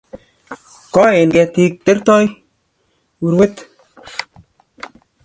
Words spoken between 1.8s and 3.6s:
tektoi urwet